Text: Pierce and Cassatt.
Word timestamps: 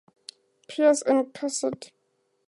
Pierce 0.67 1.03
and 1.03 1.31
Cassatt. 1.31 1.91